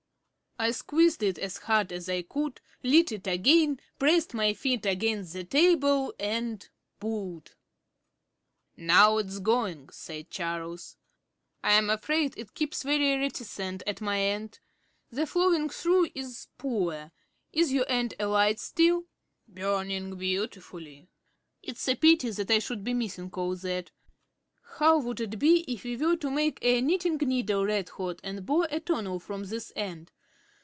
[0.59, 5.33] I squeezed it as hard as I could, lit it again, pressed my feet against
[5.33, 7.55] the table and pulled.
[8.77, 10.97] "Now it's going," said Charles.
[11.63, 14.59] "I'm afraid it keeps very reticent at my end.
[15.09, 17.11] The follow through is poor.
[17.51, 19.05] Is your end alight still?"
[19.47, 21.07] "Burning beautifully."
[21.63, 23.89] "It's a pity that I should be missing all that.
[24.77, 28.45] How would it be if we were to make a knitting needle red hot and
[28.45, 30.11] bore a tunnel from this end?